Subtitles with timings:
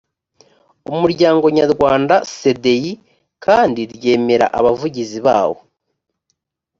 [0.91, 2.77] umuryango nyarwanda cdi
[3.45, 5.57] kandi ryemera abavugizi bawo